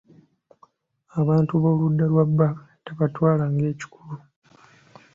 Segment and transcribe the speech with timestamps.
[1.19, 2.47] Abantu bo ludda lwa bba
[2.85, 4.15] tabatwala ng'ekikulu.